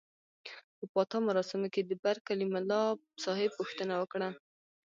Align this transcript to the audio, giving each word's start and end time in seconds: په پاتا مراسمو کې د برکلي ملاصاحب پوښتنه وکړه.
په 0.77 0.85
پاتا 0.93 1.17
مراسمو 1.27 1.67
کې 1.73 1.81
د 1.83 1.91
برکلي 2.03 2.45
ملاصاحب 2.53 3.51
پوښتنه 3.59 3.93
وکړه. 3.97 4.29